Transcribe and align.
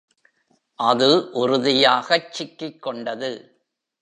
அது 0.79 1.09
உறுதியாகச் 1.33 2.31
சிக்கிக்கொண்டது. 2.31 3.31